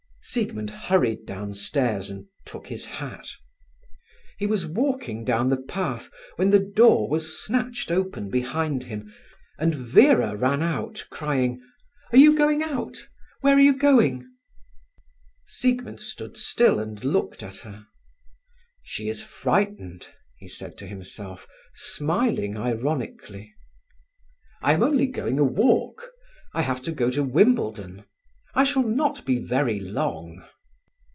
[0.23, 3.27] Siegmund hurried downstairs and took his hat.
[4.37, 9.11] He was walking down the path when the door was snatched open behind him,
[9.57, 11.59] and Vera ran out crying:
[12.11, 12.97] "Are you going out?
[13.41, 14.31] Where are you going?"
[15.47, 17.87] Siegmund stood still and looked at her.
[18.83, 20.07] "She is frightened,"
[20.37, 23.55] he said to himself, smiling ironically.
[24.61, 26.11] "I am only going a walk.
[26.53, 28.05] I have to go to Wimbledon.
[28.53, 30.45] I shall not be very long."